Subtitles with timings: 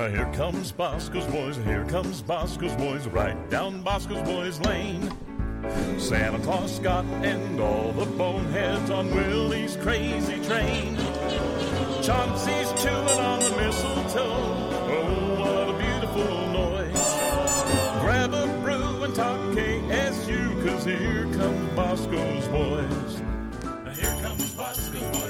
[0.00, 5.12] Uh, here comes Bosco's boys, here comes Bosco's boys, right down Bosco's boys lane.
[5.98, 10.96] Santa Claus, Scott, and all the boneheads on Willie's crazy train.
[12.02, 14.70] Chauncey's chewing on the mistletoe.
[14.88, 17.14] Oh, what a beautiful noise.
[18.00, 23.22] Grab a brew and talk KSU, cause here come Bosco's boys.
[23.98, 25.29] Here comes Bosco's boys,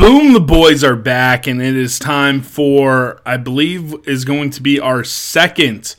[0.00, 4.62] Boom, the boys are back, and it is time for, I believe, is going to
[4.62, 5.94] be our second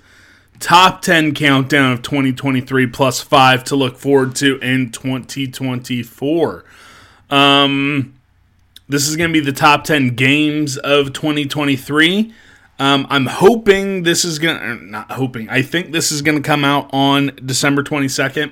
[0.60, 6.66] top 10 countdown of 2023 plus five to look forward to in 2024.
[7.30, 8.16] Um,
[8.90, 12.34] this is going to be the top 10 games of 2023.
[12.80, 16.44] Um, I'm hoping this is going to, not hoping, I think this is going to
[16.44, 18.52] come out on December 22nd.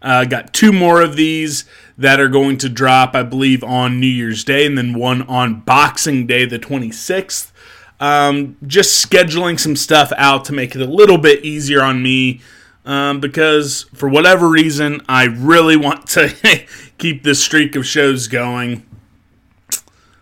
[0.00, 1.64] Uh, got two more of these
[1.96, 5.60] that are going to drop, I believe, on New Year's Day, and then one on
[5.60, 7.50] Boxing Day, the 26th.
[8.00, 12.40] Um, just scheduling some stuff out to make it a little bit easier on me
[12.84, 16.32] um, because, for whatever reason, I really want to
[16.98, 18.84] keep this streak of shows going.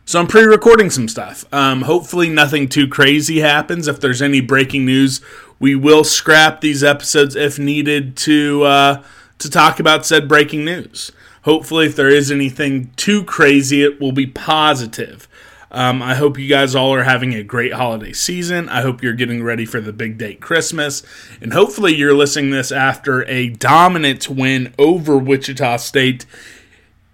[0.07, 1.45] So I'm pre-recording some stuff.
[1.53, 3.89] Um, hopefully, nothing too crazy happens.
[3.89, 5.21] If there's any breaking news,
[5.59, 9.03] we will scrap these episodes if needed to uh,
[9.39, 11.13] to talk about said breaking news.
[11.43, 15.29] Hopefully, if there is anything too crazy, it will be positive.
[15.71, 18.69] Um, I hope you guys all are having a great holiday season.
[18.69, 21.03] I hope you're getting ready for the big date Christmas.
[21.41, 26.25] And hopefully, you're listening this after a dominant win over Wichita State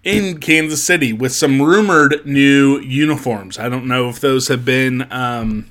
[0.03, 3.57] in Kansas City with some rumored new uniforms.
[3.57, 5.69] I don't know if those have been um,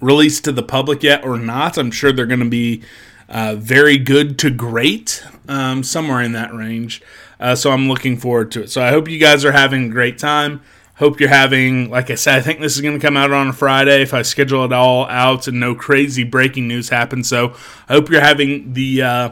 [0.00, 1.76] released to the public yet or not.
[1.76, 2.82] I'm sure they're going to be
[3.28, 7.02] uh, very good to great, um, somewhere in that range.
[7.40, 8.70] Uh, so I'm looking forward to it.
[8.70, 10.62] So I hope you guys are having a great time.
[10.96, 13.48] Hope you're having, like I said, I think this is going to come out on
[13.48, 17.28] a Friday if I schedule it all out and no crazy breaking news happens.
[17.28, 17.54] So
[17.88, 19.30] I hope you're having the uh,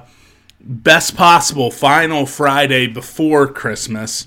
[0.61, 4.27] best possible final Friday before Christmas.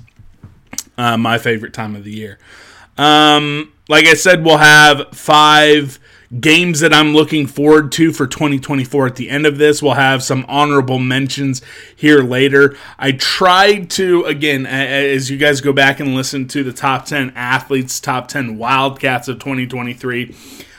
[0.98, 2.40] Uh, my favorite time of the year.
[2.98, 6.00] Um, like I said, we'll have five
[6.40, 9.82] games that I'm looking forward to for 2024 at the end of this.
[9.82, 11.62] We'll have some honorable mentions
[11.96, 12.76] here later.
[12.98, 17.34] I tried to, again, as you guys go back and listen to the top 10
[17.36, 20.36] athletes, top 10 Wildcats of 2023.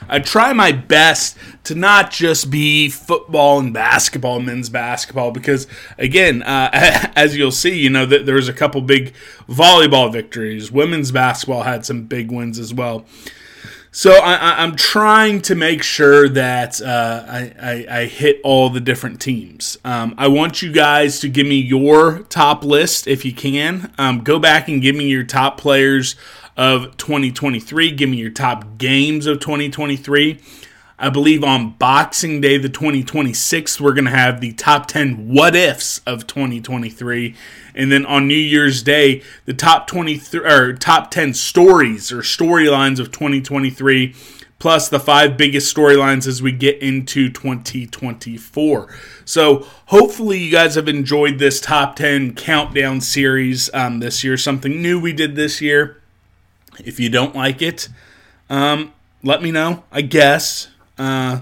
[0.09, 5.67] I try my best to not just be football and basketball, men's basketball, because
[5.99, 6.71] again, uh,
[7.17, 9.15] as you'll see, you know that there's a couple big
[9.49, 10.71] volleyball victories.
[10.71, 13.05] Women's basketball had some big wins as well.
[13.97, 18.79] So I, am trying to make sure that uh, I, I, I, hit all the
[18.79, 19.79] different teams.
[19.87, 23.91] Um, I want you guys to give me your top list if you can.
[23.97, 26.15] Um, go back and give me your top players
[26.59, 27.93] of 2023.
[27.93, 30.41] Give me your top games of 2023.
[30.99, 35.55] I believe on Boxing Day, the 2026, we're going to have the top 10 what
[35.55, 37.35] ifs of 2023.
[37.75, 42.99] And then on New Year's Day, the top 23 or top 10 stories or storylines
[42.99, 44.15] of 2023,
[44.59, 48.95] plus the five biggest storylines as we get into 2024.
[49.27, 54.81] So hopefully you guys have enjoyed this top 10 countdown series um, this year, something
[54.81, 56.01] new we did this year.
[56.79, 57.91] If you don't like it,
[58.49, 60.69] um, let me know, I guess.
[60.99, 61.41] Uh,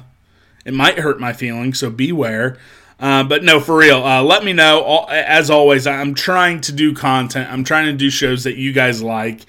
[0.65, 2.59] it might hurt my feelings, so beware.
[2.99, 5.05] Uh, but no, for real, uh, let me know.
[5.11, 7.51] As always, I'm trying to do content.
[7.53, 9.41] I'm trying to do shows that you guys like.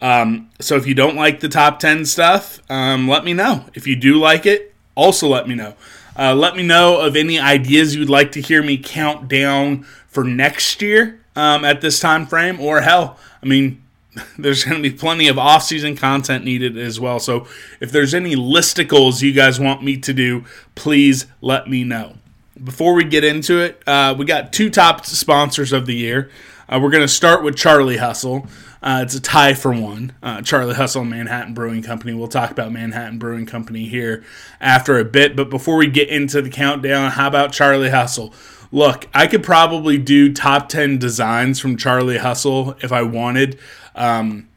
[0.00, 3.64] Um, so if you don't like the top 10 stuff, um, let me know.
[3.74, 5.74] If you do like it, also let me know.
[6.18, 10.24] Uh, let me know of any ideas you'd like to hear me count down for
[10.24, 13.82] next year um, at this time frame, or hell, I mean,
[14.38, 17.18] there's going to be plenty of off-season content needed as well.
[17.18, 17.46] So
[17.80, 22.16] if there's any listicles you guys want me to do, please let me know.
[22.62, 26.30] Before we get into it, uh, we got two top sponsors of the year.
[26.68, 28.46] Uh, we're going to start with Charlie Hustle.
[28.82, 30.12] Uh, it's a tie for one.
[30.22, 32.14] Uh, Charlie Hustle, Manhattan Brewing Company.
[32.14, 34.24] We'll talk about Manhattan Brewing Company here
[34.60, 35.36] after a bit.
[35.36, 38.32] But before we get into the countdown, how about Charlie Hustle?
[38.72, 43.58] Look, I could probably do top 10 designs from Charlie Hustle if I wanted.
[43.96, 44.48] Um,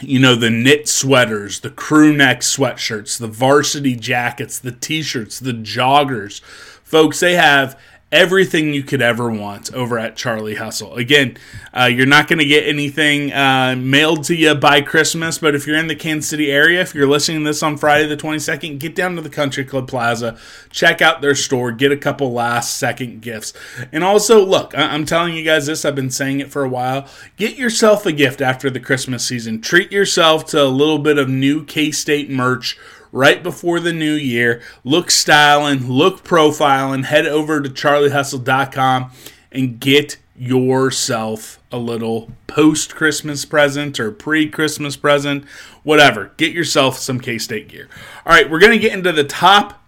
[0.00, 5.38] you know, the knit sweaters, the crew neck sweatshirts, the varsity jackets, the t shirts,
[5.40, 6.40] the joggers.
[6.42, 7.80] Folks, they have
[8.12, 10.94] everything you could ever want over at Charlie Hustle.
[10.94, 11.36] Again,
[11.76, 15.66] uh, you're not going to get anything uh, mailed to you by Christmas, but if
[15.66, 18.78] you're in the Kansas City area, if you're listening to this on Friday the 22nd,
[18.78, 20.38] get down to the Country Club Plaza,
[20.70, 23.52] check out their store, get a couple last second gifts.
[23.90, 26.68] And also, look, I- I'm telling you guys this, I've been saying it for a
[26.68, 27.08] while.
[27.36, 29.60] Get yourself a gift after the Christmas season.
[29.60, 32.78] Treat yourself to a little bit of new K State merch
[33.12, 34.62] right before the new year.
[34.84, 39.10] Look styling, look profiling, head over to charliehustle.com
[39.52, 45.44] and get yourself a little post Christmas present or pre Christmas present,
[45.82, 46.32] whatever.
[46.36, 47.88] Get yourself some K State gear.
[48.24, 49.82] All right, we're going to get into the top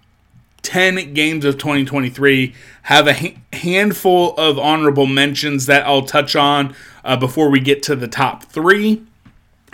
[0.62, 2.54] 10 games of 2023.
[2.82, 6.74] Have a ha- handful of honorable mentions that I'll touch on
[7.04, 9.02] uh, before we get to the top three.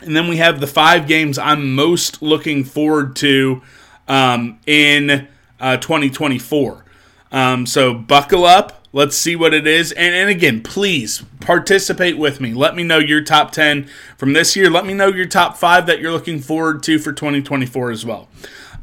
[0.03, 3.63] And then we have the five games I'm most looking forward to
[4.09, 5.29] um, in
[5.61, 6.85] uh, 2024.
[7.33, 8.87] Um, so buckle up.
[8.93, 9.91] Let's see what it is.
[9.93, 12.55] And, and again, please participate with me.
[12.55, 14.71] Let me know your top 10 from this year.
[14.71, 18.29] Let me know your top five that you're looking forward to for 2024 as well.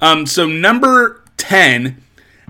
[0.01, 2.03] Um, so, number 10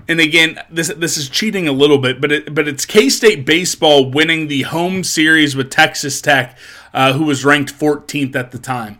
[0.07, 3.45] and again, this this is cheating a little bit, but it, but it's K State
[3.45, 6.57] baseball winning the home series with Texas Tech
[6.93, 8.99] uh, who was ranked 14th at the time.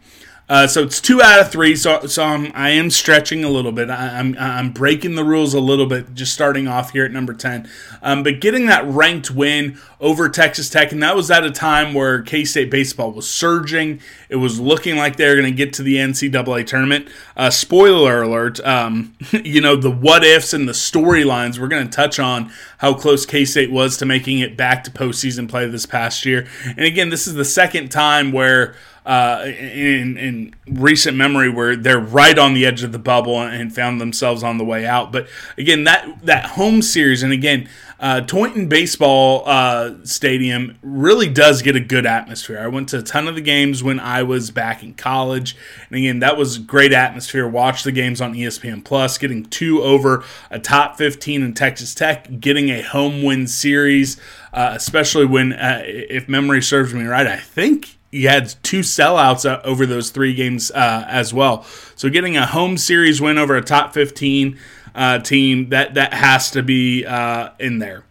[0.52, 1.78] Uh, so it's two out of three.
[1.78, 3.90] So, so I'm, I am stretching a little bit.
[3.90, 7.12] I, am I'm, I'm breaking the rules a little bit, just starting off here at
[7.14, 7.70] number 10.
[8.02, 11.94] Um, but getting that ranked win over Texas Tech, and that was at a time
[11.94, 14.02] where K State baseball was surging.
[14.28, 17.08] It was looking like they were going to get to the NCAA tournament.
[17.38, 21.96] Uh, spoiler alert, um, you know, the what ifs and the storylines, we're going to
[21.96, 25.86] touch on how close K State was to making it back to postseason play this
[25.86, 26.46] past year.
[26.66, 28.76] And again, this is the second time where
[29.06, 33.74] uh, in, in recent memory where they're right on the edge of the bubble and
[33.74, 35.12] found themselves on the way out.
[35.12, 35.28] But
[35.58, 37.68] again, that that home series, and again,
[38.00, 42.60] uh, Tointon Baseball uh, Stadium really does get a good atmosphere.
[42.60, 45.56] I went to a ton of the games when I was back in college,
[45.90, 47.48] and again, that was great atmosphere.
[47.48, 52.40] Watch the games on ESPN Plus, getting two over a top 15 in Texas Tech,
[52.40, 54.20] getting a home win series,
[54.54, 59.50] uh, especially when, uh, if memory serves me right, I think he had two sellouts
[59.50, 61.64] uh, over those three games uh, as well.
[61.96, 64.60] So getting a home series win over a top 15
[64.94, 68.04] uh, team that that has to be uh, in there.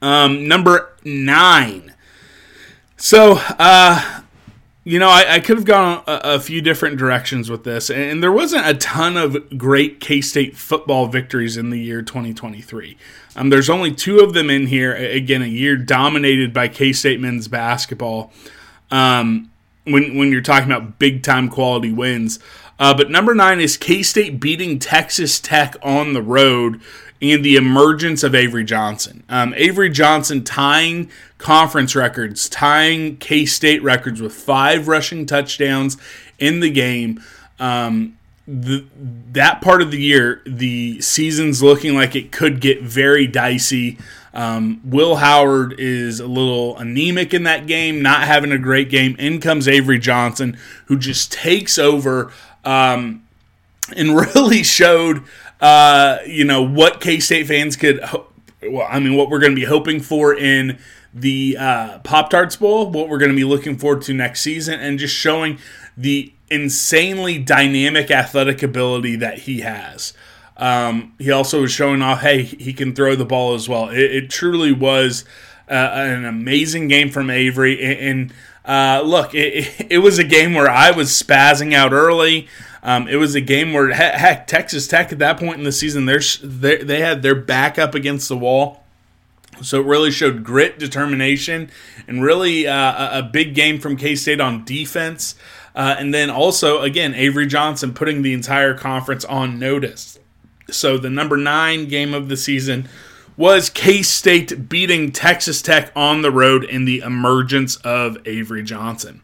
[0.00, 1.94] Um, number nine.
[2.96, 4.20] So uh,
[4.84, 8.22] you know, I, I, could have gone a, a, few different directions with this, and
[8.22, 12.96] there wasn't a ton of great K State football victories in the year 2023.
[13.36, 14.94] Um, there's only two of them in here.
[14.94, 18.32] Again, a year dominated by K State men's basketball
[18.90, 19.50] um,
[19.84, 22.38] when when you're talking about big time quality wins.
[22.78, 26.80] Uh, but number nine is K State beating Texas Tech on the road
[27.22, 29.22] and the emergence of Avery Johnson.
[29.28, 35.96] Um, Avery Johnson tying conference records, tying K State records with five rushing touchdowns
[36.38, 37.22] in the game.
[37.58, 38.16] Um,
[38.48, 38.86] the,
[39.32, 43.98] that part of the year, the season's looking like it could get very dicey.
[44.32, 49.16] Um, Will Howard is a little anemic in that game, not having a great game.
[49.18, 50.56] In comes Avery Johnson,
[50.86, 52.32] who just takes over.
[52.64, 53.24] Um,
[53.96, 55.24] and really showed,
[55.60, 58.00] uh, you know, what K State fans could.
[58.62, 60.78] Well, I mean, what we're going to be hoping for in
[61.14, 64.78] the uh, Pop Tarts Bowl, what we're going to be looking forward to next season,
[64.78, 65.58] and just showing
[65.96, 70.12] the insanely dynamic athletic ability that he has.
[70.60, 73.88] Um, he also was showing off, hey, he can throw the ball as well.
[73.88, 75.24] It, it truly was
[75.70, 77.82] uh, an amazing game from Avery.
[77.82, 78.32] And, and
[78.66, 82.46] uh, look, it, it, was a game where I was spazzing out early.
[82.82, 86.04] Um, it was a game where, heck, Texas Tech at that point in the season,
[86.04, 88.84] they they had their back up against the wall.
[89.62, 91.70] So it really showed grit, determination,
[92.06, 95.34] and really uh, a big game from K State on defense.
[95.74, 100.18] Uh, and then also, again, Avery Johnson putting the entire conference on notice.
[100.72, 102.88] So the number nine game of the season
[103.36, 109.22] was K State beating Texas Tech on the road in the emergence of Avery Johnson.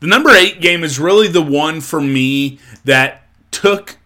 [0.00, 3.98] The number eight game is really the one for me that took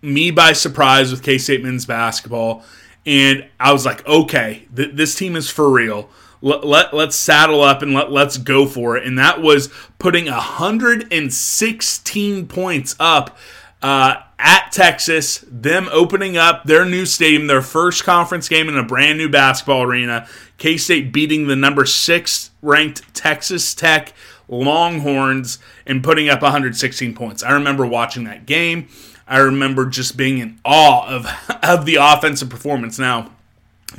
[0.00, 2.64] me by surprise with K State men's basketball.
[3.06, 6.10] And I was like, okay, th- this team is for real.
[6.40, 9.06] Let, let, let's saddle up and let, let's go for it.
[9.06, 13.36] And that was putting 116 points up
[13.82, 18.82] uh, at Texas, them opening up their new stadium, their first conference game in a
[18.82, 20.28] brand new basketball arena.
[20.58, 24.12] K State beating the number six ranked Texas Tech
[24.48, 27.42] Longhorns and putting up 116 points.
[27.42, 28.88] I remember watching that game.
[29.26, 31.26] I remember just being in awe of,
[31.62, 32.98] of the offensive performance.
[32.98, 33.32] Now,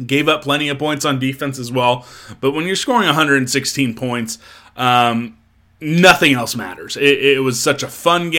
[0.05, 2.05] gave up plenty of points on defense as well,
[2.41, 4.38] but when you're scoring 116 points,
[4.75, 5.38] um,
[5.81, 6.95] nothing else matters.
[6.98, 8.38] It, it was such a fun game.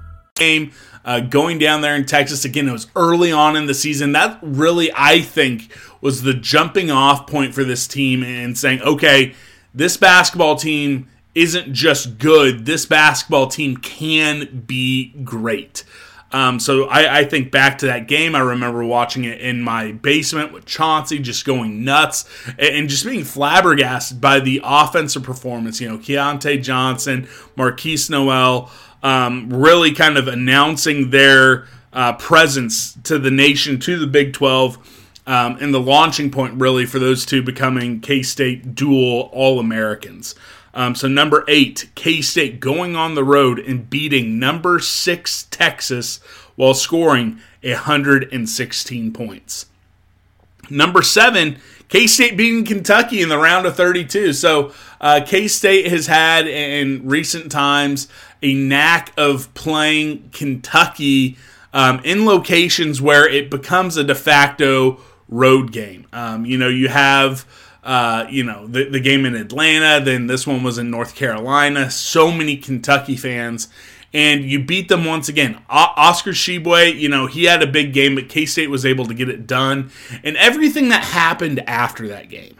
[0.41, 0.71] game
[1.05, 2.45] uh, going down there in Texas.
[2.45, 4.11] Again, it was early on in the season.
[4.11, 5.71] That really, I think,
[6.01, 9.33] was the jumping off point for this team and saying, okay,
[9.73, 15.83] this basketball team isn't just good, this basketball team can be great.
[16.33, 18.35] Um, so I, I, think back to that game.
[18.35, 22.23] I remember watching it in my basement with Chauncey, just going nuts
[22.57, 25.81] and, just being flabbergasted by the offensive performance.
[25.81, 28.71] You know, Keyontae Johnson, Markquis Nowell,
[29.03, 34.77] um, really kind of announcing their uh, presence to the nation, to the Big 12,
[35.27, 40.35] um, and the launching point really for those two becoming K State dual All Americans.
[40.73, 46.17] Um, so, number eight, K State going on the road and beating number six Texas
[46.55, 49.65] while scoring 116 points.
[50.69, 54.33] Number seven, K State beating Kentucky in the round of 32.
[54.33, 58.07] So, uh, K State has had in recent times
[58.41, 61.37] a knack of playing Kentucky
[61.73, 66.07] um, in locations where it becomes a de facto road game.
[66.13, 67.45] Um, you know, you have.
[67.83, 71.89] Uh, you know, the, the game in Atlanta, then this one was in North Carolina.
[71.89, 73.69] So many Kentucky fans
[74.13, 75.57] and you beat them once again.
[75.69, 79.05] O- Oscar Tshiebwe, you know, he had a big game, but K State was able
[79.05, 79.91] to get it done.
[80.23, 82.55] And everything that happened after that game.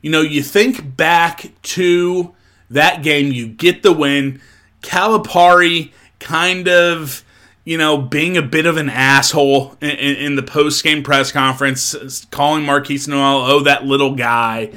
[0.00, 2.34] You know, you think back to
[2.70, 4.40] that game, you get the win.
[4.82, 7.24] Calipari kind of,
[7.64, 12.24] you know, being a bit of an asshole in, in, the post game press conference,
[12.26, 14.72] calling Markquis Nowell, oh, that little guy.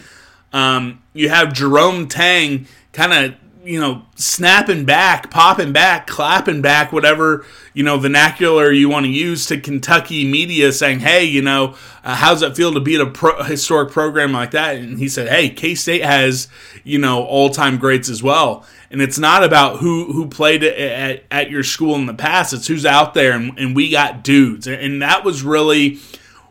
[0.51, 6.91] Um, you have Jerome Tang kind of, you know, snapping back, popping back, clapping back,
[6.91, 11.75] whatever, you know, vernacular you want to use to Kentucky media saying, hey, you know,
[12.03, 14.75] uh, how's it feel to beat a pro- historic program like that?
[14.75, 16.49] And he said, hey, K State has,
[16.83, 21.23] you know, all time greats as well and it's not about who who played at,
[21.31, 22.53] at your school in the past.
[22.53, 25.99] It's who's out there, and, and we got dudes, and that was really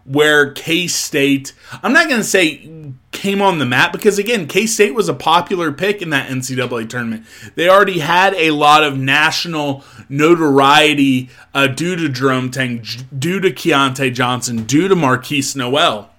[0.04, 1.54] where K State.
[1.84, 2.68] I'm not going to say
[3.12, 6.88] came on the map because again, K State was a popular pick in that NCAA
[6.88, 7.25] tournament.
[7.54, 12.84] They already had a lot of national notoriety uh, due to Jerome Tang,
[13.16, 16.11] due to Keyontae Johnson, due to Markquis Nowell.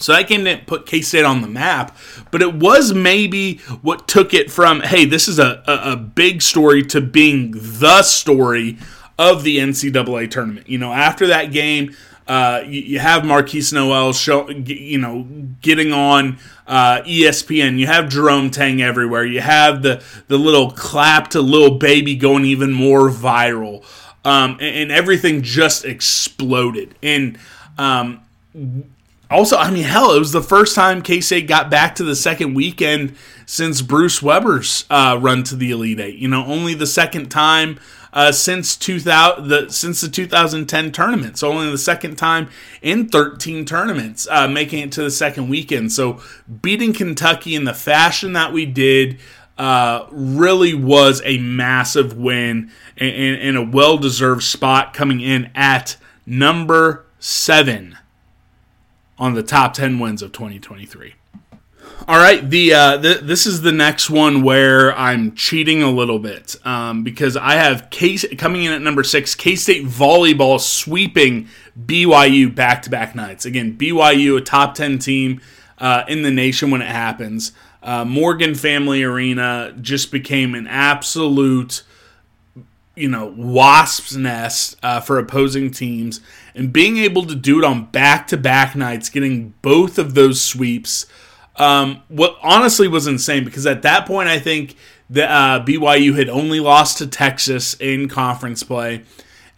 [0.00, 1.96] So that game didn't put K State on the map,
[2.30, 6.40] but it was maybe what took it from, hey, this is a, a, a, big
[6.40, 8.78] story to being the story
[9.18, 10.68] of the NCAA tournament.
[10.68, 11.94] You know, after that game,
[12.26, 15.26] uh, you, you, have Markquis Nowell, show, you know,
[15.60, 17.76] getting on uh, ESPN.
[17.76, 19.24] You have Jerome Tang everywhere.
[19.24, 23.84] You have the the little clap to little baby going even more viral.
[24.24, 26.94] um, and, and, everything just exploded.
[27.02, 27.38] And
[27.78, 28.20] um,
[29.30, 32.16] also, I mean, hell, it was the first time K State got back to the
[32.16, 36.16] second weekend since Bruce Weber's uh, run to the Elite Eight.
[36.16, 37.78] You know, only the second time
[38.12, 41.38] uh, since 2000 the since the 2010 tournament.
[41.38, 42.48] So only the second time
[42.82, 45.92] in 13 tournaments uh, making it to the second weekend.
[45.92, 46.20] So
[46.60, 49.18] beating Kentucky in the fashion that we did.
[49.58, 55.50] Uh, really was a massive win and, and, and a well deserved spot coming in
[55.54, 57.98] at number seven
[59.20, 61.14] on the top 10 wins of 2023.
[62.08, 66.18] All right, the, uh, the this is the next one where I'm cheating a little
[66.18, 69.34] bit um, because I have K coming in at number six.
[69.34, 71.48] K State volleyball sweeping
[71.78, 73.44] BYU back to back nights.
[73.44, 75.40] Again, BYU a top ten team
[75.78, 77.52] uh, in the nation when it happens.
[77.82, 81.82] Uh, Morgan Family Arena just became an absolute
[83.00, 86.20] you know wasp's nest uh, for opposing teams,
[86.54, 90.40] and being able to do it on back to back nights, getting both of those
[90.40, 91.06] sweeps,
[91.56, 94.76] um, what honestly was insane because at that point I think
[95.08, 99.02] the uh, BYU had only lost to Texas in conference play,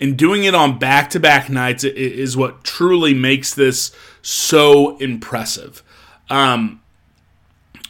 [0.01, 5.83] and doing it on back to back nights is what truly makes this so impressive.
[6.31, 6.82] Um,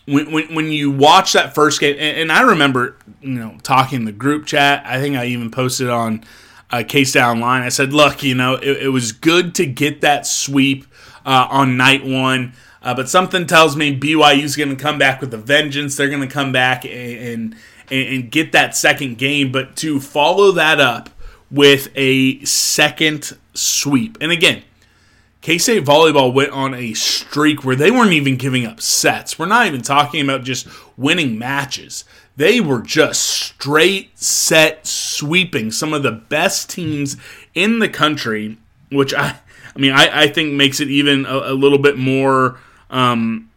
[0.06, 4.04] when, when, when you watch that first game, and, and, I remember, you know, talking
[4.04, 4.84] the group chat.
[4.84, 6.24] I think I even posted on
[6.70, 7.62] uh, Case Down Line.
[7.62, 10.86] I said, look, you know, it, it was good to get that sweep
[11.24, 15.32] uh, on night one, uh, but something tells me BYU's going to come back with
[15.34, 15.96] a vengeance.
[15.96, 17.56] They're going to come back and, and
[17.90, 21.10] and get that second game, but to follow that up
[21.50, 24.62] with a second sweep, and again
[25.42, 29.38] K State volleyball went on a streak where they weren't even giving up sets.
[29.38, 32.04] We're not even talking about just winning matches.
[32.36, 37.16] They were just straight set sweeping some of the best teams
[37.54, 38.56] in the country,
[38.90, 39.40] which I,
[39.74, 43.50] I mean, I, I think makes it even a, a little bit more, um,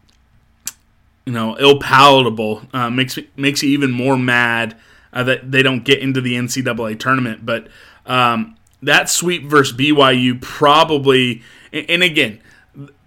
[1.24, 2.62] you know, ill palatable.
[2.72, 4.76] Uh, makes makes you even more mad
[5.12, 7.46] uh, that they don't get into the NCAA tournament.
[7.46, 7.68] But
[8.06, 12.40] um, that sweep versus BYU probably and again,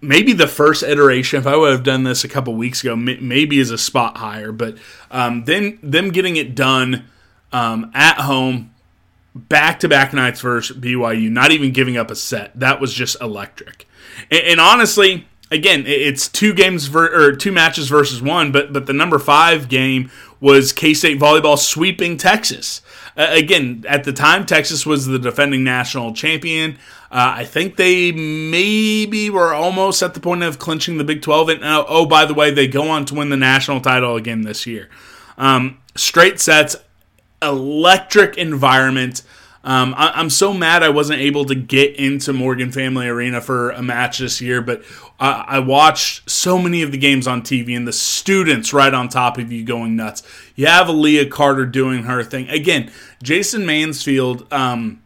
[0.00, 3.58] maybe the first iteration, if I would have done this a couple weeks ago, maybe
[3.58, 4.52] is a spot higher.
[4.52, 4.78] But
[5.10, 7.06] um, then them getting it done
[7.52, 8.74] um, at home,
[9.34, 13.20] back to back nights versus BYU, not even giving up a set, that was just
[13.20, 13.86] electric.
[14.30, 18.86] And, and honestly, again, it's two games ver- or two matches versus one, but but
[18.86, 22.82] the number five game was K State volleyball sweeping Texas.
[23.16, 26.78] Uh, again, at the time, Texas was the defending national champion.
[27.10, 31.48] Uh, I think they maybe were almost at the point of clinching the Big 12.
[31.48, 34.42] And uh, oh, by the way, they go on to win the national title again
[34.42, 34.88] this year.
[35.36, 36.76] Um, straight sets,
[37.42, 39.22] electric environment.
[39.62, 43.70] Um, I, am so mad I wasn't able to get into Morgan Family Arena for
[43.70, 44.82] a match this year, but
[45.18, 49.08] I, I watched so many of the games on TV and the students right on
[49.08, 50.22] top of you going nuts.
[50.54, 52.48] You have Aaliyah Carter doing her thing.
[52.48, 52.90] Again,
[53.22, 55.02] Jason Mansfield um,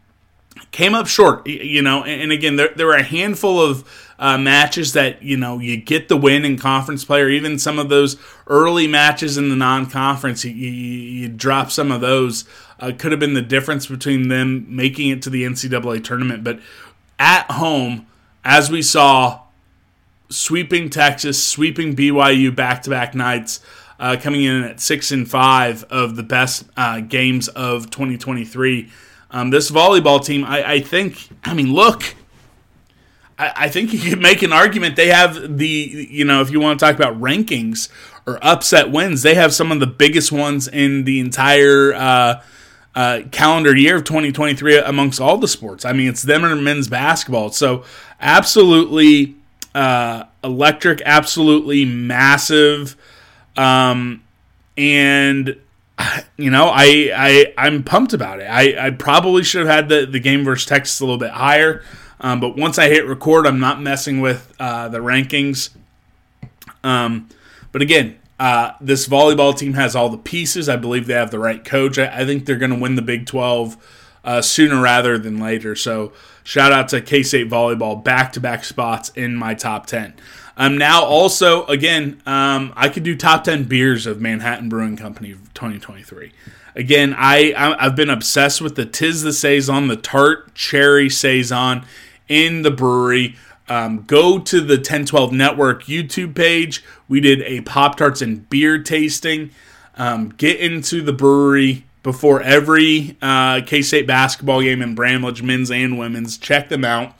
[0.75, 4.91] came up short, you know, and, again, there, there were a handful of uh, matches
[4.91, 8.17] that you know you get the win in conference play, or even some of those
[8.47, 12.43] early matches in the non-conference, you, you, you drop some of those.
[12.77, 16.59] Uh, could have been the difference between them making it to the NCAA tournament, but
[17.19, 18.05] at home,
[18.43, 19.43] as we saw,
[20.29, 23.61] sweeping Texas, sweeping BYU back-to-back nights.
[23.97, 28.91] Uh, coming in at six and five of the best uh, games of 2023.
[29.35, 32.15] Um, this volleyball team, I, I, think, I mean, look,
[33.37, 36.61] I, I, think you could make an argument they have the, you know, if you
[36.61, 37.89] want to talk about rankings
[38.25, 42.43] or upset wins, they have some of the biggest ones in the entire uh,
[42.95, 45.83] uh, calendar year of 2023 amongst all the sports.
[45.83, 47.49] I mean, it's them and men's basketball.
[47.49, 47.83] So,
[48.21, 49.35] absolutely
[49.75, 52.95] uh, electric, absolutely massive.
[53.57, 54.23] Um,
[54.77, 55.57] and
[56.37, 58.45] you know, I I I'm pumped about it.
[58.45, 61.83] I, I probably should have had the, the game versus Texas a little bit higher.
[62.19, 65.69] Um, but once I hit record, I'm not messing with uh, the rankings.
[66.83, 67.29] Um,
[67.71, 70.69] but again, uh, this volleyball team has all the pieces.
[70.69, 71.97] I believe they have the right coach.
[71.97, 73.77] I, I think they're going to win the Big 12
[74.23, 75.75] uh, sooner rather than later.
[75.75, 80.13] So shout out to K State volleyball, back to back spots in my top 10.
[80.57, 85.33] Um, now also again, um, I could do top 10 beers of Manhattan Brewing Company
[85.53, 86.31] 2023.
[86.75, 91.85] Again, I, I have been obsessed with the Tis the Saison, the tart cherry saison
[92.27, 93.35] in the brewery.
[93.67, 96.83] Um, go to the 1012 Network YouTube page.
[97.07, 99.51] We did a Pop Tarts and beer tasting.
[99.97, 105.71] Um, get into the brewery before every uh, K State basketball game in Bramlage, men's
[105.71, 106.37] and women's.
[106.37, 107.15] Check them out.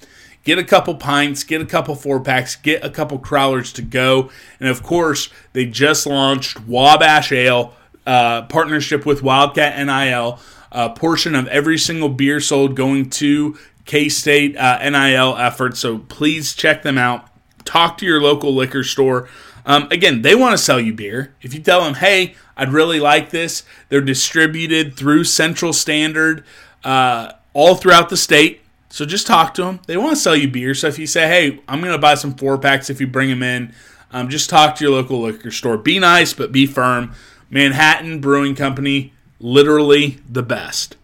[0.45, 4.29] Get a couple pints, get a couple four packs, get a couple crawlers to go.
[4.59, 7.73] And of course, they just launched Wabash Ale,
[8.05, 10.39] uh, partnership with Wildcat NIL.
[10.71, 15.77] A portion of every single beer sold going to K State uh, NIL effort.
[15.77, 17.27] So please check them out.
[17.65, 19.27] Talk to your local liquor store.
[19.65, 21.33] Um, again, they want to sell you beer.
[21.41, 26.43] If you tell them, hey, I'd really like this, they're distributed through Central Standard
[26.83, 28.61] uh, all throughout the state.
[28.95, 29.81] So just talk to them.
[29.87, 30.73] They want to sell you beer.
[30.73, 33.29] So if you say, hey, I'm going to buy some four packs if you bring
[33.29, 33.73] them in,
[34.11, 35.77] um, just talk to your local liquor store.
[35.77, 37.13] Be nice, but be firm.
[37.49, 40.95] Manhattan Brewing Company, literally the best.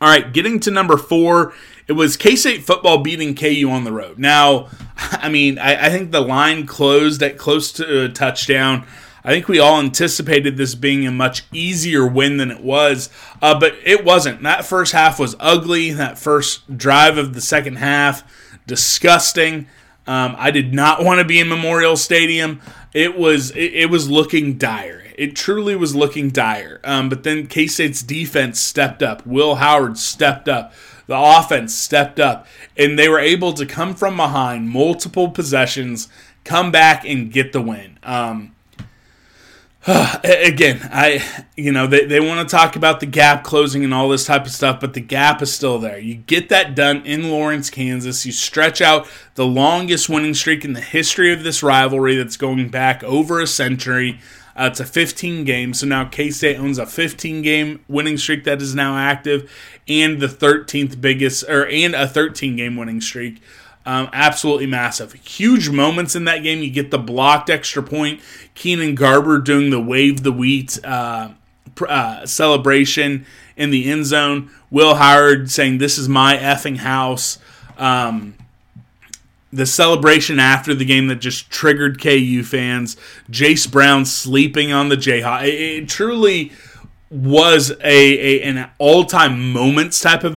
[0.00, 1.52] All right, getting to number four,
[1.88, 4.18] it was K State football beating KU on the road.
[4.18, 8.86] Now, I mean, I, I, think the line closed at close to a touchdown.
[9.28, 13.10] I think we all anticipated this being a much easier win than it was,
[13.42, 14.42] uh, but it wasn't.
[14.42, 15.90] That first half was ugly.
[15.90, 18.22] That first drive of the second half,
[18.66, 19.66] disgusting.
[20.06, 22.62] Um, I did not want to be in Memorial Stadium.
[22.94, 25.04] It was it, it was looking dire.
[25.18, 26.80] It truly was looking dire.
[26.82, 29.26] Um, but then K State's defense stepped up.
[29.26, 30.72] Will Howard stepped up.
[31.06, 32.46] The offense stepped up,
[32.78, 36.08] and they were able to come from behind multiple possessions,
[36.44, 37.98] come back and get the win.
[38.02, 38.54] Um,
[39.86, 41.24] again, I
[41.56, 44.44] you know they, they want to talk about the gap closing and all this type
[44.44, 45.98] of stuff, but the gap is still there.
[45.98, 48.26] You get that done in Lawrence, Kansas.
[48.26, 52.68] You stretch out the longest winning streak in the history of this rivalry that's going
[52.70, 54.18] back over a century.
[54.56, 58.60] Uh, a 15 game, so now K State owns a 15 game winning streak that
[58.60, 59.48] is now active,
[59.86, 63.40] and the 13th biggest, or and a 13 game winning streak.
[63.88, 65.14] Um, absolutely massive.
[65.14, 66.62] Huge moments in that game.
[66.62, 68.20] You get the blocked extra point.
[68.52, 71.30] Keenan Garber doing the wave the wheat uh,
[71.88, 73.24] uh, celebration
[73.56, 74.50] in the end zone.
[74.70, 77.38] Will Howard saying, This is my effing house.
[77.78, 78.34] Um,
[79.54, 82.98] the celebration after the game that just triggered KU fans.
[83.30, 85.44] Jace Brown sleeping on the Jayhawk.
[85.44, 86.52] It, it truly
[87.10, 90.34] was a, a an all time moments type of.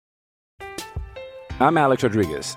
[1.60, 2.56] I'm Alex Rodriguez.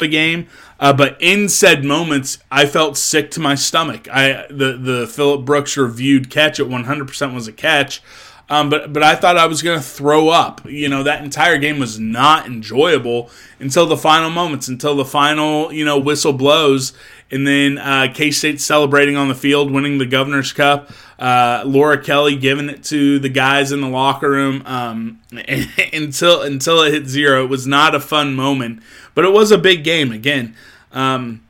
[0.00, 4.08] the game, uh, but in said moments, I felt sick to my stomach.
[4.12, 8.02] I the the Phillip Brooks reviewed catch at 100% was a catch,
[8.48, 10.68] um, but but I thought I was going to throw up.
[10.68, 15.72] You know that entire game was not enjoyable until the final moments, until the final
[15.72, 16.92] you know whistle blows,
[17.30, 20.90] and then uh, K State celebrating on the field, winning the Governor's Cup.
[21.18, 25.20] Uh, Laura Kelly giving it to the guys in the locker room um,
[25.92, 27.44] until until it hit zero.
[27.44, 28.82] It was not a fun moment,
[29.14, 30.56] but it was a big game again.
[30.92, 31.42] Um,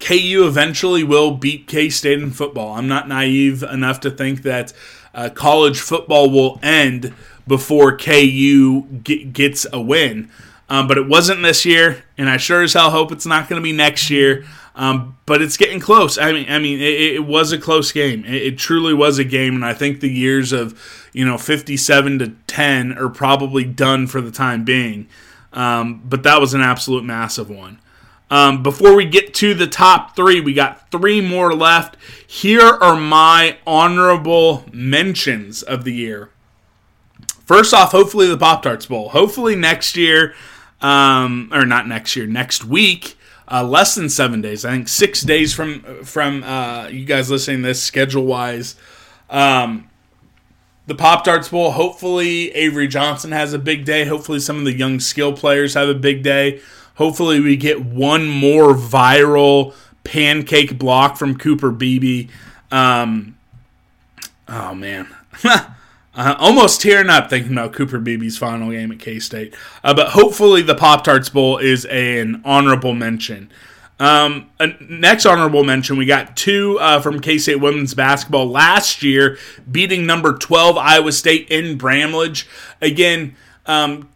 [0.00, 2.74] KU eventually will beat K State in football.
[2.74, 4.72] I'm not naive enough to think that
[5.14, 7.14] uh, college football will end
[7.46, 10.30] before KU get, gets a win.
[10.70, 13.60] Um, but it wasn't this year, and I sure as hell hope it's not going
[13.60, 14.46] to be next year.
[14.74, 16.16] Um, but it's getting close.
[16.16, 18.24] I mean, I mean, it, it was a close game.
[18.24, 22.18] It, it, truly was a game, and I think the years of you know fifty-seven
[22.20, 25.08] to ten are probably done for the time being.
[25.52, 27.80] Um, but that was an absolute massive one.
[28.30, 31.96] Um, before we get to the top three, we got three more left.
[32.24, 36.30] Here are my honorable mentions of the year.
[37.44, 39.08] First off, hopefully the Pop Tarts Bowl.
[39.08, 40.36] Hopefully next year,
[40.80, 43.16] um, or not next year, next week
[43.50, 44.64] uh, less than seven days.
[44.64, 48.76] I think six days from from uh, you guys listening this schedule wise.
[49.28, 49.88] Um,
[50.86, 51.72] the Pop Tarts Bowl.
[51.72, 54.04] Hopefully Avery Johnson has a big day.
[54.04, 56.60] Hopefully some of the young skill players have a big day.
[56.96, 62.28] Hopefully we get one more viral pancake block from Cooper Beebe.
[62.70, 63.36] Um,
[64.48, 65.08] oh man.
[66.14, 69.54] Uh, almost tearing up thinking about Cooper Beebe's final game at K State.
[69.84, 73.50] Uh, but hopefully, the Pop Tarts Bowl is an honorable mention.
[74.00, 74.50] Um,
[74.88, 79.38] next honorable mention, we got two uh, from K State women's basketball last year,
[79.70, 82.48] beating number 12 Iowa State in Bramlage.
[82.80, 84.08] Again, um,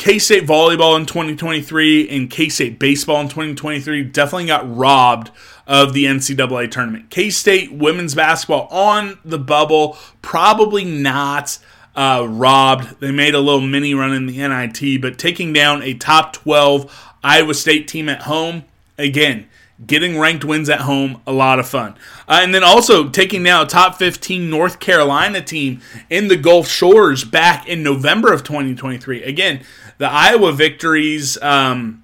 [0.00, 5.30] K State volleyball in 2023 and K State baseball in 2023 definitely got robbed
[5.66, 7.10] of the NCAA tournament.
[7.10, 11.58] K State women's basketball on the bubble, probably not
[11.94, 12.98] uh, robbed.
[13.00, 17.12] They made a little mini run in the NIT, but taking down a top 12
[17.22, 18.64] Iowa State team at home,
[19.00, 19.48] again,
[19.86, 21.94] getting ranked wins at home, a lot of fun.
[22.28, 27.24] Uh, and then also taking now top 15 North Carolina team in the Gulf Shores
[27.24, 29.22] back in November of 2023.
[29.22, 29.62] Again,
[29.98, 32.02] the Iowa victories um,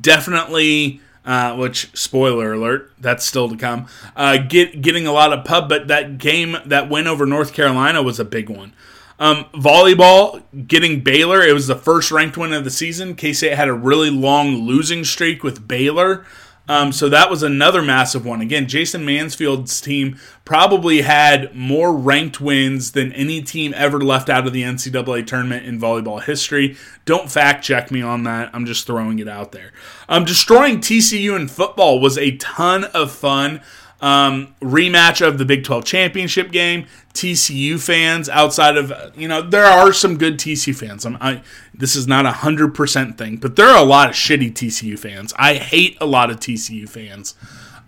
[0.00, 1.00] definitely.
[1.22, 3.86] Uh, which spoiler alert, that's still to come.
[4.16, 8.02] Uh, get getting a lot of pub, but that game that win over North Carolina
[8.02, 8.72] was a big one.
[9.20, 11.42] Um, volleyball getting Baylor.
[11.42, 13.14] It was the first ranked win of the season.
[13.14, 16.24] K State had a really long losing streak with Baylor.
[16.70, 18.40] Um, so that was another massive one.
[18.40, 24.46] Again, Jason Mansfield's team probably had more ranked wins than any team ever left out
[24.46, 26.76] of the NCAA tournament in volleyball history.
[27.06, 28.50] Don't fact check me on that.
[28.52, 29.72] I'm just throwing it out there.
[30.08, 33.60] Um, destroying TCU in football was a ton of fun.
[34.00, 36.86] Um, rematch of the Big 12 championship game.
[37.12, 41.04] TCU fans outside of, you know, there are some good TCU fans.
[41.04, 41.42] I'm, I,
[41.74, 45.34] this is not a 100% thing, but there are a lot of shitty TCU fans.
[45.36, 47.34] I hate a lot of TCU fans.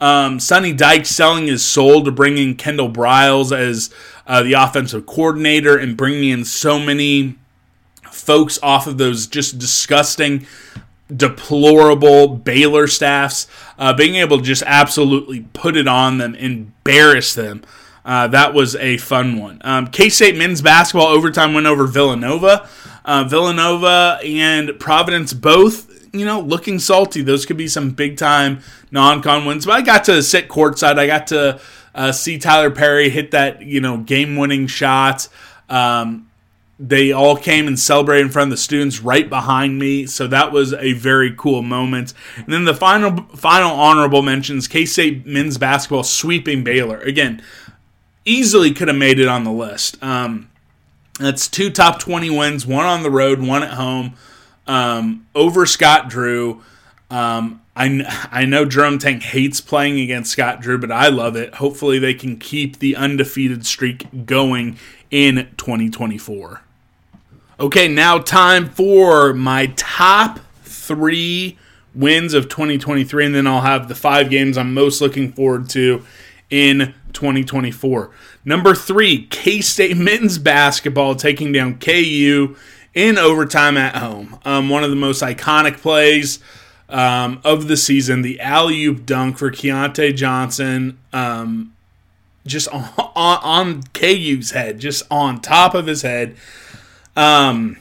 [0.02, 3.94] Um, Sonny Dykes selling his soul to bring in Kendall Briles as
[4.26, 7.36] uh, the offensive coordinator and bringing in so many
[8.10, 10.46] folks off of those just disgusting
[11.14, 13.46] deplorable Baylor staffs,
[13.78, 17.62] uh, being able to just absolutely put it on them, embarrass them.
[18.04, 19.60] Uh, that was a fun one.
[19.62, 22.68] Um, K State men's basketball overtime went over Villanova.
[23.04, 27.22] Uh, Villanova and Providence both, you know, looking salty.
[27.22, 28.60] Those could be some big time
[28.90, 29.66] non con wins.
[29.66, 30.98] But I got to sit courtside.
[30.98, 31.60] I got to
[31.94, 35.28] uh, see Tylor Perry hit that, you know, game winning shot.
[35.68, 36.28] Um,
[36.78, 40.06] they all came and celebrated in front of the students right behind me.
[40.06, 42.12] So that was a very cool moment.
[42.36, 46.98] And then the final final honorable mentions k-state men's basketball sweeping baylor.
[46.98, 47.42] Again
[48.24, 50.02] easily could have made it on the list.
[50.02, 50.50] Um,
[51.18, 54.14] that's two top 20 wins one on the road one at home
[54.66, 56.62] um, over scott drew.
[57.10, 61.54] Um, I, I know Jerome Tang hates playing against Scott Drew, but I love it.
[61.54, 64.78] Hopefully, they can keep the undefeated streak going
[65.10, 66.62] in 2024.
[67.60, 71.58] Okay, now time for my top three
[71.94, 76.04] wins of 2023, and then I'll have the five games I'm most looking forward to
[76.50, 78.10] in 2024.
[78.44, 82.56] Number three, K State men's basketball taking down KU
[82.94, 84.38] in overtime at home.
[84.44, 86.38] Um, one of the most iconic plays
[86.92, 90.98] um, of the season, the alley oop dunk for Keyontae Johnson.
[91.12, 91.72] Um,
[92.46, 96.36] just on, on, on KU's head, just on top of his head.
[97.16, 97.78] Um,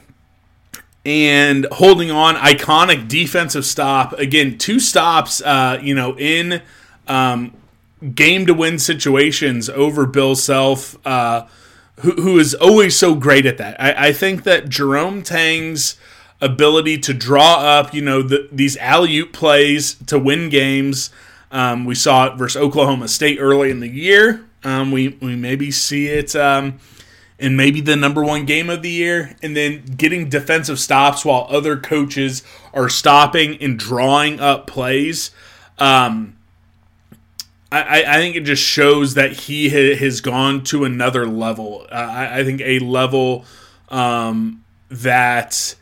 [1.04, 4.12] and holding on, iconic defensive stop.
[4.14, 6.62] Again, two stops, uh, you know, in
[7.08, 7.52] um,
[8.14, 11.46] game to win situations over Bill Self, uh,
[12.00, 13.80] who, who is always so great at that.
[13.80, 15.96] I, I think that Jerome Tang's
[16.42, 21.10] ability to draw up, you know, the, these alley oop plays to win games.
[21.50, 24.44] Um, we saw it versus Oklahoma State early in the year.
[24.64, 26.78] Um, we, we maybe see it um,
[27.38, 31.46] and maybe the number one game of the year, and then getting defensive stops while
[31.50, 35.30] other coaches are stopping and drawing up plays.
[35.78, 36.36] Um,
[37.72, 41.86] I, I think it just shows that he has gone to another level.
[41.90, 43.46] Uh, I, I, think a level
[43.88, 45.74] um, that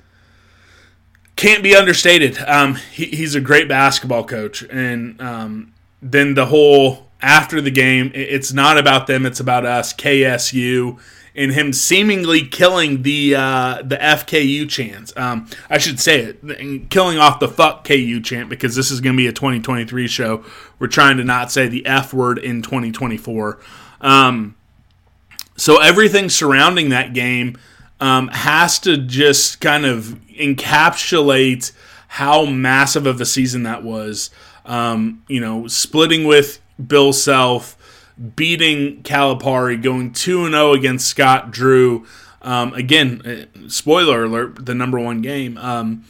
[1.41, 2.39] can't be understated.
[2.47, 5.73] Um, he, he's a great basketball coach, and um,
[6.03, 9.95] then the whole after the game, it's not about them; it's about us.
[9.95, 11.01] KSU
[11.35, 15.17] and him seemingly killing the uh, the FKU chant.
[15.17, 19.17] Um, I should say it, killing off the fuck KU chant because this is going
[19.17, 20.45] to be a 2023 show.
[20.79, 23.59] We're trying to not say the F word in 2024.
[24.03, 24.57] Um,
[25.57, 27.57] so everything surrounding that game
[28.01, 31.73] um, has to just kind of encapsulate
[32.09, 34.31] how massive of a season that was.
[34.65, 37.77] Um, you know, splitting with Bill Self
[38.37, 42.07] beating Calipari, going 2 0 against Scott Drew.
[42.43, 45.57] Um, again, uh, spoiler alert, the number one game.
[45.59, 46.05] Um,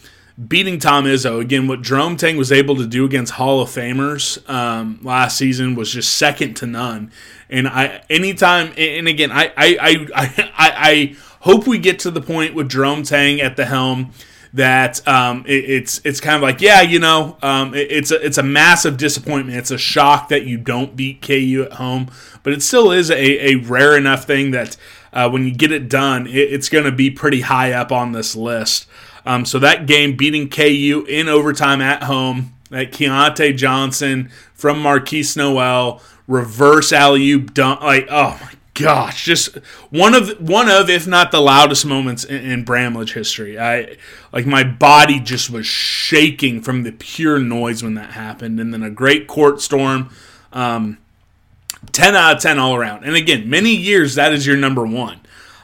[0.48, 1.40] beating Tom Izzo.
[1.40, 5.74] Again, what Jerome Tang was able to do against Hall of Famers um, last season
[5.74, 7.10] was just second to none.
[7.48, 10.06] And I, anytime, and again, I, I, I,
[10.56, 14.12] I, I hope we get to the point with Jerome Tang at the helm
[14.52, 18.24] that um, it, it's it's kind of like yeah, you know, um, it, it's a
[18.24, 19.58] it's a massive disappointment.
[19.58, 22.10] It's a shock that you don't beat KU at home,
[22.42, 24.76] but it still is a, a rare enough thing that
[25.12, 28.12] uh, when you get it done, it, it's going to be pretty high up on
[28.12, 28.86] this list.
[29.26, 35.36] Um, so that game beating KU in overtime at home, that Keyontae Johnson from Markquis
[35.36, 39.56] Nowell reverse alley oop dunk, like oh my gosh, just
[39.90, 43.58] one of one of if not the loudest moments in, in Bramlage history.
[43.58, 43.96] I
[44.32, 48.82] like my body just was shaking from the pure noise when that happened, and then
[48.82, 50.10] a great court storm.
[50.52, 50.98] Um,
[51.92, 53.04] 10 out of 10 all around.
[53.04, 55.20] And again, many years that is your number one.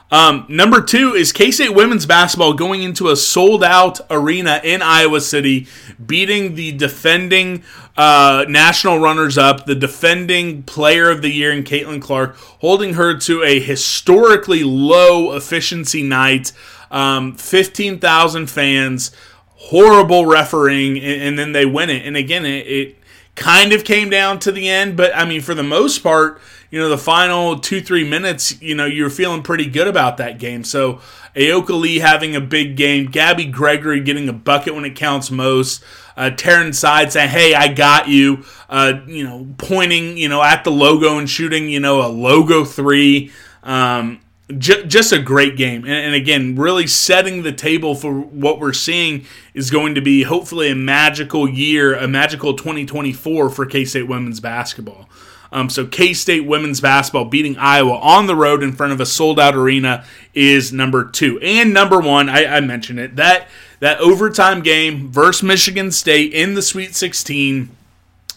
[0.09, 4.81] Um, number two is K State women's basketball going into a sold out arena in
[4.81, 5.67] Iowa City,
[6.03, 7.63] beating the defending
[7.97, 13.17] uh, national runners up, the defending player of the year in Caitlin Clark, holding her
[13.17, 16.53] to a historically low efficiency night.
[16.89, 19.11] Um, 15,000 fans,
[19.55, 22.05] horrible refereeing, and, and, then they win it.
[22.05, 22.97] And again, it, it
[23.35, 26.79] kind of came down to the end, but I mean, for the most part, you
[26.79, 30.63] know, the final two, three minutes, you know, you're feeling pretty good about that game.
[30.63, 30.99] So,
[31.35, 35.83] Ayoka Lee having a big game, Gabby Gregory getting a bucket when it counts most,
[36.17, 36.31] uh,
[36.71, 41.19] Side saying, hey, I got you, uh, you know, pointing, you know, at the logo
[41.19, 43.31] and shooting, you know, a logo three.
[43.61, 44.19] Um,
[44.57, 45.83] just a great game.
[45.83, 50.23] And, and, again, really setting the table for what we're seeing is going to be
[50.23, 55.09] hopefully a magical year, a magical 2024 for K State women's basketball.
[55.51, 59.05] Um, so K State women's basketball beating Iowa on the road in front of a
[59.05, 61.39] sold out arena is number two.
[61.39, 63.47] And number one, I, I mentioned it, that,
[63.79, 67.69] that overtime game versus Michigan State in the Sweet 16.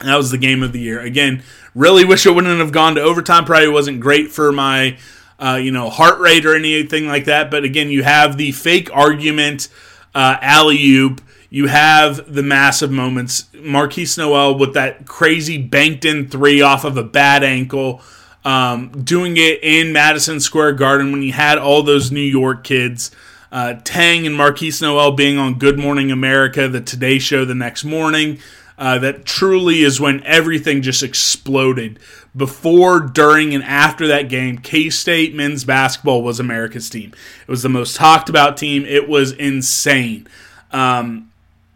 [0.05, 1.01] That was the game of the year.
[1.01, 1.43] Again,
[1.75, 3.45] really wish it wouldn't have gone to overtime.
[3.45, 4.97] Probably wasn't great for my
[5.41, 7.51] uh, you know, heart rate or anything like that.
[7.51, 9.69] But again, you have the fake argument,
[10.15, 11.23] uh, alley oop.
[11.53, 13.43] You have the massive moments.
[13.55, 18.01] Markquis Nowell with that crazy banked in three off of a bad ankle,
[18.45, 23.11] um, doing it in Madison Square Garden when you had all those New York kids.
[23.51, 27.83] Uh, Tang and Markquis Nowell being on Good Morning America, the Today Show the next
[27.85, 28.39] morning.
[28.79, 31.99] Uh, that truly is when everything just exploded
[32.35, 37.13] before, during, and after that game, K State men's basketball was America's team.
[37.43, 38.87] It was the most talked about team.
[38.87, 40.27] It was insane.
[40.73, 41.30] Um,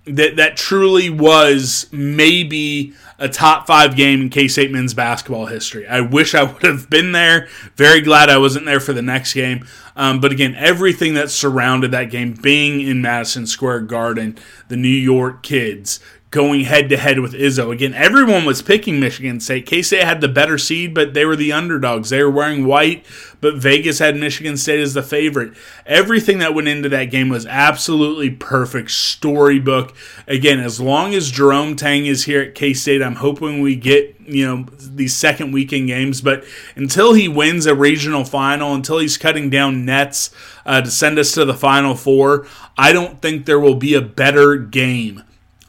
[0.07, 5.87] that that truly was maybe a top five game in K State men's basketball history.
[5.87, 7.49] I wish I would have been there.
[7.77, 9.67] Very glad I wasn't there for the next game.
[9.97, 14.37] Um, but again, everything that surrounded that game, being in Madison Square Garden,
[14.69, 16.01] the New York kids,
[16.35, 17.73] going head to head with Izzo.
[17.73, 19.67] Again, everyone was picking Michigan State.
[19.67, 22.11] K State had the better seed, but they were the underdogs.
[22.11, 23.07] They were wearing white,
[23.41, 25.53] but Vegas had Michigan State as the favorite.
[25.87, 28.91] Everything that went into that game was absolutely perfect.
[28.91, 29.95] Storybook.
[30.27, 34.17] Again, as long as Jerome Tang is here at K State, I'm hoping we get
[34.27, 36.21] you know these second weekend games.
[36.21, 36.45] But
[36.75, 40.35] until he wins a regional final, until he's cutting down nets
[40.67, 44.03] uh, to send us to the Final Four, I don't think there will be a
[44.03, 45.23] better game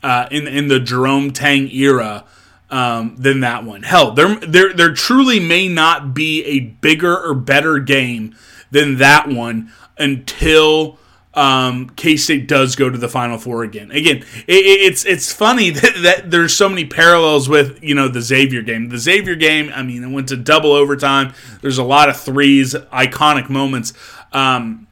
[0.05, 2.25] uh, in in the Jerome Tang era
[2.69, 3.81] um, than that one.
[3.81, 8.35] Hell, there there there truly may not be a bigger or better game
[8.69, 10.99] than that one until
[11.33, 13.89] um, K State does go to the Final Four again.
[13.89, 18.21] Again, it, it's it's funny that, that, there's so many parallels with you know the
[18.21, 18.89] Xavier game.
[18.89, 21.33] The Xavier game, I mean, it went to double overtime.
[21.61, 23.91] There's a lot of threes, iconic moments.
[24.31, 24.85] Um,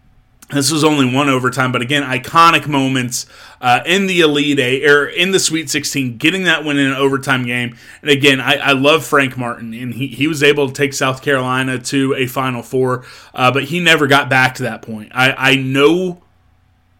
[0.53, 3.25] this was only one overtime, but again, iconic moments
[3.61, 6.93] uh, in the Elite Eight or in the Sweet 16, getting that win in an
[6.93, 7.77] overtime game.
[8.01, 11.21] And again, I, I love Frank Martin, and he, he was able to take South
[11.21, 15.11] Carolina to a Final Four, uh, but he never got back to that point.
[15.15, 16.19] I, I know.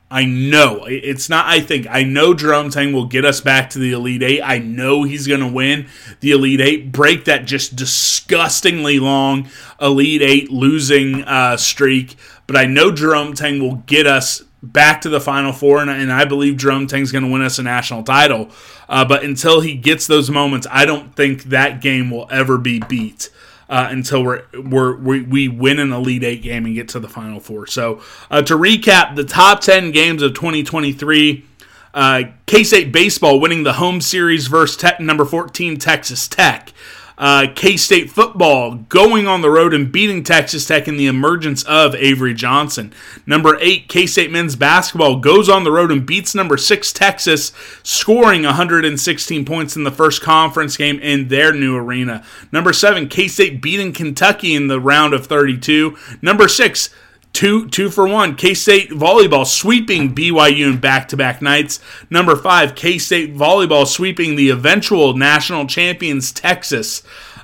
[0.10, 1.48] I know it's not.
[1.48, 4.44] I think I know Jerome Tang will get us back to the Elite Eight.
[4.44, 5.88] I know he's going to win
[6.20, 9.50] the Elite Eight, break that just disgustingly long
[9.82, 12.16] Elite Eight losing uh, streak
[12.48, 16.12] but I know Jerome Tang will get us back to the Final Four, and, and
[16.12, 18.50] I believe Jerome Tang's going to win us a national title.
[18.88, 22.80] Uh, but until he gets those moments, I don't think that game will ever be
[22.80, 23.30] beat.
[23.70, 27.08] Uh, until we're, we're, we we win an Elite Eight game and get to the
[27.08, 27.66] Final Four.
[27.66, 31.46] So uh, to recap, the top ten games of 2023:
[31.94, 36.74] uh, K State baseball winning the home series versus number 14 Texas Tech.
[37.18, 41.64] Uh, K State football going on the road and beating Texas Tech in the emergence
[41.64, 42.94] of Avery Johnson.
[43.26, 47.52] Number eight, K State men's basketball goes on the road and beats number six Texas,
[47.84, 52.24] scoring 116 points in the first conference game in their new arena.
[52.52, 55.98] Number seven, K State beating Kentucky in the round of 32.
[56.22, 56.90] Number six,
[57.34, 58.36] Two two for one.
[58.36, 61.80] K State volleyball sweeping BYU in back to back nights.
[62.12, 67.02] Number five, K State volleyball sweeping the eventual national champions Texas.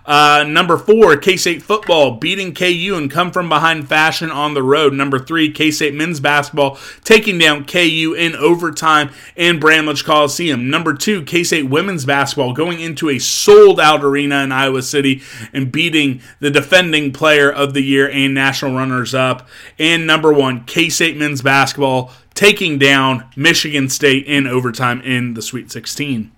[0.10, 4.64] Uh, number four, K State football beating KU and come from behind fashion on the
[4.64, 4.92] road.
[4.92, 10.68] Number three, K State men's basketball taking down KU in overtime in Bramlage Coliseum.
[10.68, 15.22] Number two, K State women's basketball going into a sold out arena in Iowa City
[15.54, 19.48] and beating the defending player of the year and national runners up.
[19.78, 25.44] And number one, K State men's basketball taking down Michigan State in overtime in the
[25.44, 26.32] Sweet 16.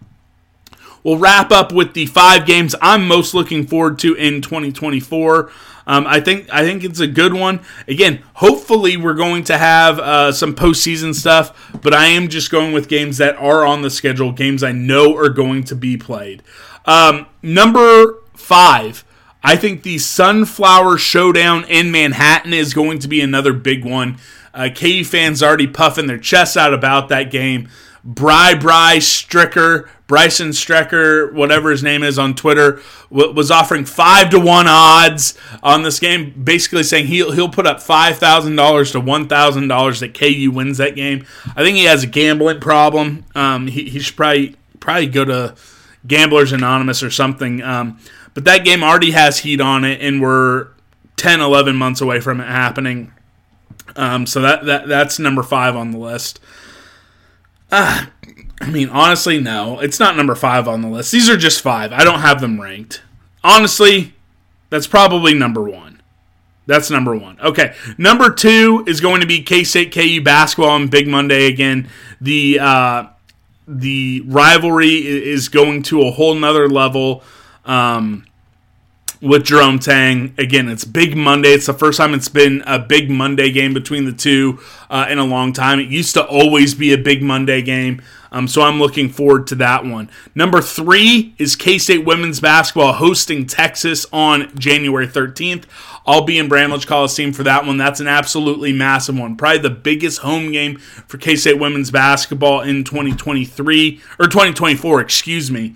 [1.03, 5.51] We'll wrap up with the five games I'm most looking forward to in 2024.
[5.87, 7.61] Um, I think I think it's a good one.
[7.87, 12.71] Again, hopefully we're going to have uh, some postseason stuff, but I am just going
[12.71, 16.43] with games that are on the schedule, games I know are going to be played.
[16.85, 19.03] Um, number five,
[19.43, 24.17] I think the Sunflower Showdown in Manhattan is going to be another big one.
[24.53, 27.69] Uh, KU fans are already puffing their chests out about that game.
[28.03, 32.81] Bry Bry Stricker, Bryson Strecker, whatever his name is on Twitter,
[33.11, 37.67] w- was offering five to one odds on this game, basically saying he'll he'll put
[37.67, 41.25] up five thousand dollars to one thousand dollars that KU wins that game.
[41.55, 43.25] I think he has a gambling problem.
[43.35, 45.55] Um, he, he should probably probably go to
[46.07, 47.61] Gamblers Anonymous or something.
[47.61, 47.99] Um,
[48.33, 50.69] but that game already has heat on it, and we're
[51.17, 53.11] 10, 11 months away from it happening.
[53.95, 56.39] Um, so that, that that's number five on the list.
[57.71, 58.05] Uh,
[58.61, 59.79] I mean, honestly, no.
[59.79, 61.11] It's not number five on the list.
[61.11, 61.91] These are just five.
[61.91, 63.01] I don't have them ranked.
[63.43, 64.13] Honestly,
[64.69, 66.01] that's probably number one.
[66.67, 67.39] That's number one.
[67.41, 67.73] Okay.
[67.97, 71.89] Number two is going to be K State KU basketball on Big Monday again.
[72.21, 73.07] The uh,
[73.67, 77.23] the rivalry is going to a whole nother level.
[77.65, 78.25] Um,
[79.21, 80.33] with Jerome Tang.
[80.37, 81.49] Again, it's Big Monday.
[81.49, 84.59] It's the first time it's been a Big Monday game between the two
[84.89, 85.79] uh, in a long time.
[85.79, 88.01] It used to always be a Big Monday game.
[88.33, 90.09] Um, so I'm looking forward to that one.
[90.33, 95.65] Number three is K State women's basketball hosting Texas on January 13th.
[96.05, 97.77] I'll be in Bramlage Coliseum for that one.
[97.77, 99.35] That's an absolutely massive one.
[99.35, 105.51] Probably the biggest home game for K State women's basketball in 2023 or 2024, excuse
[105.51, 105.75] me.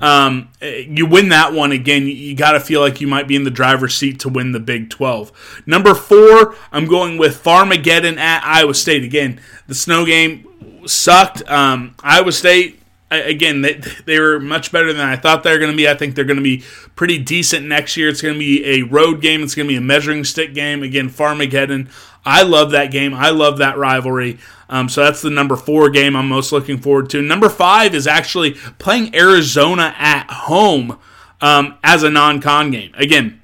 [0.00, 3.44] Um, you win that one again, you got to feel like you might be in
[3.44, 5.62] the driver's seat to win the Big 12.
[5.66, 9.04] Number four, I'm going with Farmageddon at Iowa State.
[9.04, 11.48] Again, the snow game sucked.
[11.48, 12.80] Um, Iowa State,
[13.10, 13.74] again, they,
[14.04, 15.88] they were much better than I thought they were going to be.
[15.88, 16.62] I think they're going to be
[16.96, 18.08] pretty decent next year.
[18.08, 20.82] It's going to be a road game, it's going to be a measuring stick game.
[20.82, 21.90] Again, Farmageddon.
[22.26, 23.12] I love that game.
[23.12, 24.38] I love that rivalry.
[24.68, 27.22] Um, so that's the number four game I'm most looking forward to.
[27.22, 30.98] Number five is actually playing Arizona at home
[31.40, 32.92] um, as a non-con game.
[32.94, 33.40] Again,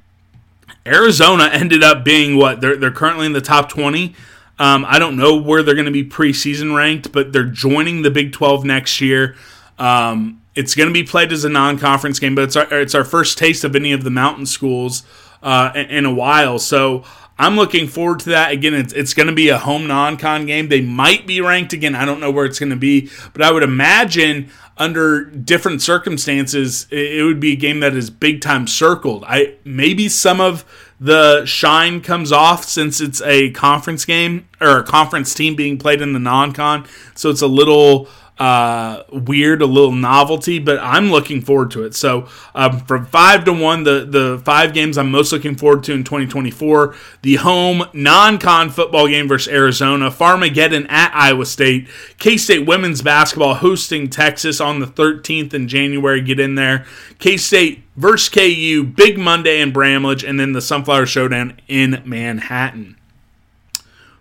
[0.86, 4.14] Arizona ended up being what they're they're currently in the top 20.
[4.58, 8.10] Um, I don't know where they're going to be preseason ranked, but they're joining the
[8.10, 9.34] Big 12 next year.
[9.78, 13.04] Um, it's going to be played as a non-conference game, but it's our, it's our
[13.04, 15.02] first taste of any of the mountain schools
[15.42, 16.58] uh, in, in a while.
[16.58, 17.04] So
[17.40, 18.52] I'm looking forward to that.
[18.52, 20.68] Again, it's, it's going to be a home non con game.
[20.68, 21.94] They might be ranked again.
[21.94, 26.86] I don't know where it's going to be, but I would imagine under different circumstances,
[26.90, 29.24] it, would be a game that is big time circled.
[29.26, 30.66] I maybe some of
[31.00, 36.02] the shine comes off since it's a conference game or a conference team being played
[36.02, 38.06] in the non con, so it's a little
[38.40, 41.94] uh, weird, a little novelty, but I'm looking forward to it.
[41.94, 45.92] So um, from five to one, the the five games I'm most looking forward to
[45.92, 51.86] in 2024: the home non-con football game versus Arizona, Farmageddon at Iowa State,
[52.18, 56.22] K State women's basketball hosting Texas on the 13th in January.
[56.22, 56.86] Get in there,
[57.18, 62.96] K State versus KU, Big Monday in Bramlage, and then the Sunflower Showdown in Manhattan.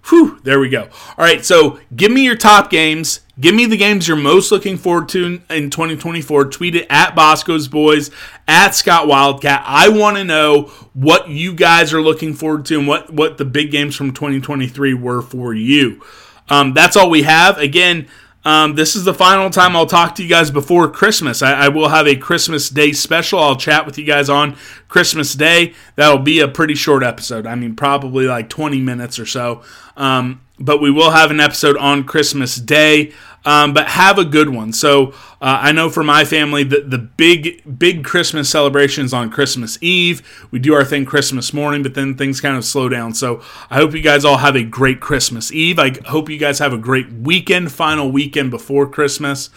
[0.09, 0.89] Whew, there we go.
[1.17, 3.21] All right, so give me your top games.
[3.39, 6.45] Give me the games you're most looking forward to in 2024.
[6.45, 8.11] Tweet it at Bosco's Boys,
[8.47, 9.63] at Scott Wildcat.
[9.65, 10.63] I want to know
[10.93, 14.93] what you guys are looking forward to and what, what the big games from 2023
[14.93, 16.03] were for you.
[16.49, 17.57] Um, that's all we have.
[17.59, 18.07] Again,
[18.43, 21.41] um, this is the final time I'll talk to you guys before Christmas.
[21.41, 23.39] I, I, will have a Christmas Day special.
[23.39, 24.55] I'll chat with you guys on
[24.87, 25.73] Christmas Day.
[25.95, 27.45] That'll be a pretty short episode.
[27.45, 29.61] I mean, probably like 20 minutes or so.
[29.97, 33.13] Um, but we will have an episode on Christmas Day.
[33.45, 34.73] Um, but have a good one.
[34.73, 39.77] So uh, I know for my family, the, the big big Christmas celebrations on Christmas
[39.81, 40.47] Eve.
[40.51, 43.13] We do our thing Christmas morning, but then things kind of slow down.
[43.13, 45.79] So I hope you guys all have a great Christmas Eve.
[45.79, 49.49] I hope you guys have a great weekend, final weekend before Christmas.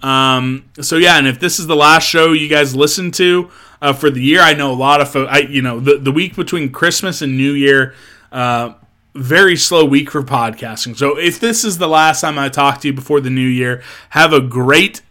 [0.00, 3.50] Um, so yeah, and if this is the last show you guys listen to
[3.82, 5.40] uh, for the year, I know a lot of folks.
[5.48, 7.94] You know the the week between Christmas and New Year.
[8.30, 8.74] Uh,
[9.14, 10.96] very slow week for podcasting.
[10.96, 13.82] So if this is the last time I talk to you before the new year,
[14.10, 15.02] have a great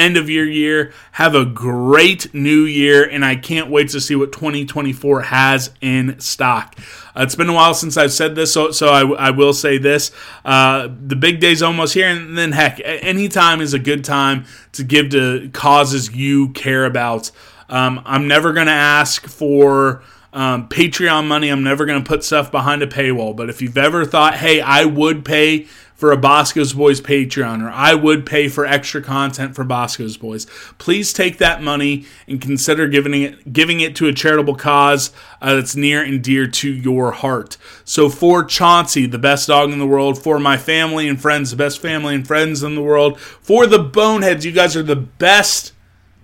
[0.00, 0.92] end of your year.
[1.12, 6.18] Have a great new year, and I can't wait to see what 2024 has in
[6.18, 6.74] stock.
[7.14, 9.78] Uh, it's been a while since I've said this, so, so I, I will say
[9.78, 10.10] this.
[10.44, 14.46] Uh, the big day's almost here, and then heck, any time is a good time
[14.72, 17.30] to give to causes you care about.
[17.68, 20.02] Um, I'm never going to ask for
[20.32, 21.48] um, Patreon money.
[21.48, 23.34] I'm never going to put stuff behind a paywall.
[23.34, 25.66] But if you've ever thought, hey, I would pay
[26.00, 30.46] for a Bosco's Boys Patreon, or I would pay for extra content for Bosco's Boys,
[30.78, 35.12] please take that money and consider giving it giving it to a charitable cause
[35.42, 37.58] uh, that's near and dear to your heart.
[37.84, 41.56] So for Chauncey, the best dog in the world, for my family and friends, the
[41.58, 45.72] best family and friends in the world, for the Boneheads, you guys are the best,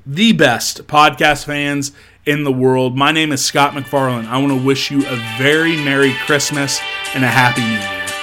[0.06, 1.92] the best podcast fans
[2.26, 2.96] in the world.
[2.96, 4.26] My name is Scott McFarland.
[4.26, 6.80] I want to wish you a very Merry Christmas
[7.14, 8.15] and a Happy New Year.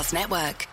[0.00, 0.69] Podcast Network.